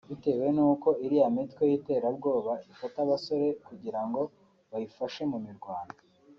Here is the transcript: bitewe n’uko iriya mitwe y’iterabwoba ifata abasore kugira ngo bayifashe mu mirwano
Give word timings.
bitewe 0.09 0.45
n’uko 0.55 0.87
iriya 1.05 1.27
mitwe 1.35 1.63
y’iterabwoba 1.71 2.53
ifata 2.71 2.97
abasore 3.05 3.47
kugira 3.67 4.01
ngo 4.07 4.21
bayifashe 4.71 5.21
mu 5.31 5.39
mirwano 5.45 5.93